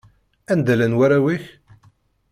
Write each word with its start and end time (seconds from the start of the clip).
Anda 0.51 0.73
llan 0.77 0.97
warraw-ik? 0.99 1.43